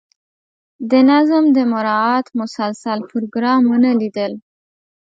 د 0.91 0.93
نظم 1.09 1.43
د 1.55 1.57
مراعات 1.71 2.27
مسلسل 2.39 2.97
پروګرام 3.11 3.61
ونه 3.71 3.91
لیدل. 4.01 4.31